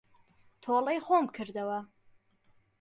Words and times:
تۆڵەی 0.63 0.99
خۆم 1.05 1.25
کردەوە. 1.35 1.79